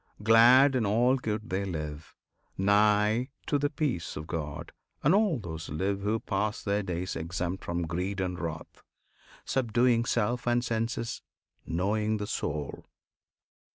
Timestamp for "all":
0.83-1.15, 5.13-5.37